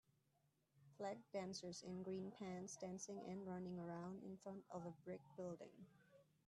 [0.97, 5.85] Flag dancers in green pants dancing and running around in front of a brick building